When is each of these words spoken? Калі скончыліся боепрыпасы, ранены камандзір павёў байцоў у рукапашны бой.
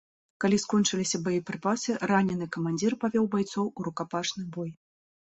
Калі 0.43 0.57
скончыліся 0.61 1.17
боепрыпасы, 1.25 1.91
ранены 2.11 2.47
камандзір 2.55 2.95
павёў 3.03 3.25
байцоў 3.35 3.65
у 3.79 3.85
рукапашны 3.89 4.43
бой. 4.57 4.71